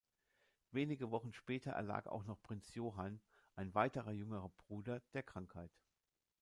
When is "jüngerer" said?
4.13-4.49